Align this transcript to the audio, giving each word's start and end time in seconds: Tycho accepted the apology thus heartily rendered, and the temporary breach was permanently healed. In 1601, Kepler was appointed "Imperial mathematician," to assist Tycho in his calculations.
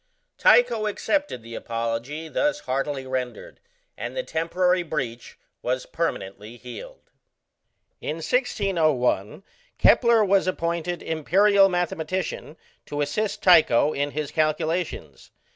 Tycho 0.39 0.87
accepted 0.87 1.43
the 1.43 1.53
apology 1.53 2.27
thus 2.27 2.61
heartily 2.61 3.05
rendered, 3.05 3.59
and 3.95 4.17
the 4.17 4.23
temporary 4.23 4.81
breach 4.81 5.37
was 5.61 5.85
permanently 5.85 6.57
healed. 6.57 7.11
In 8.01 8.15
1601, 8.15 9.43
Kepler 9.77 10.25
was 10.25 10.47
appointed 10.47 11.03
"Imperial 11.03 11.69
mathematician," 11.69 12.57
to 12.87 13.01
assist 13.01 13.43
Tycho 13.43 13.93
in 13.93 14.09
his 14.09 14.31
calculations. 14.31 15.29